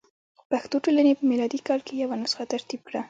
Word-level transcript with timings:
پښتو 0.51 0.75
ټولنې 0.85 1.11
په 1.17 1.23
میلادي 1.29 1.59
کال 1.67 1.79
کې 1.87 1.93
یوه 2.03 2.15
نسخه 2.21 2.43
ترتیب 2.53 2.81
کړه. 2.87 2.99